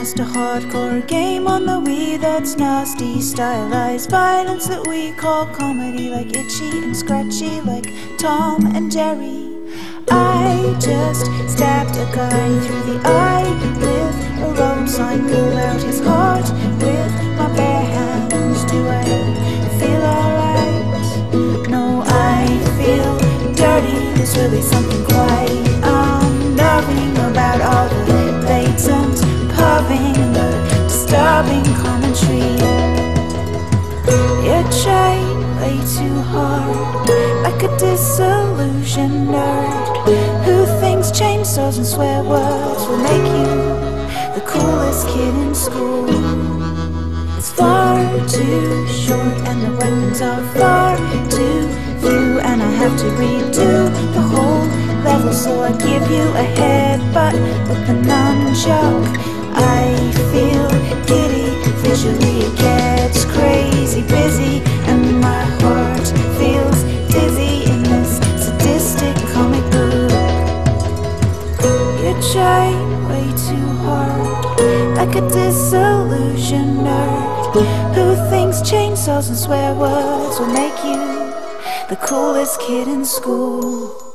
[0.00, 6.08] just a hardcore game on the Wii that's nasty, stylized violence that we call comedy,
[6.08, 7.84] like itchy and scratchy, like
[8.16, 9.58] Tom and Jerry.
[10.10, 16.00] I just stabbed a guy through the eye with a road sign, pulled out his
[16.00, 16.48] heart
[16.80, 18.64] with my bare hands.
[18.72, 19.04] Do I
[19.78, 21.68] feel alright?
[21.68, 22.46] No, I
[22.78, 23.18] feel
[23.52, 23.98] dirty.
[24.16, 25.39] There's really something quite
[31.40, 32.38] disturbing commentary.
[34.44, 37.08] You tried way too hard,
[37.42, 45.06] like a disillusioned nerd who thinks chainsaws and swear words will make you the coolest
[45.08, 46.08] kid in school.
[47.36, 50.96] It's far too short, and the weapons are far
[51.30, 51.68] too
[52.00, 54.66] few, and I have to redo the whole
[55.04, 57.34] level, so I give you a headbutt
[57.68, 59.18] with the nunchuck.
[59.52, 60.69] I feel
[72.10, 72.72] You try
[73.08, 80.76] way too hard, like a disillusioned nerd who thinks chainsaws and swear words will make
[80.82, 80.98] you
[81.88, 84.09] the coolest kid in school.